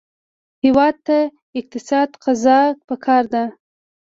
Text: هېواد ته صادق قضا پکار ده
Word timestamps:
هېواد 0.63 0.95
ته 1.05 1.17
صادق 1.87 2.13
قضا 2.23 2.59
پکار 2.87 3.23
ده 3.33 3.43